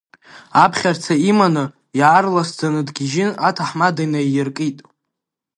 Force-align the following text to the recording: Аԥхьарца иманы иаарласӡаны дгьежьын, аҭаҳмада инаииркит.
Аԥхьарца 0.63 1.13
иманы 1.29 1.63
иаарласӡаны 1.99 2.81
дгьежьын, 2.87 3.31
аҭаҳмада 3.47 4.01
инаииркит. 4.05 4.77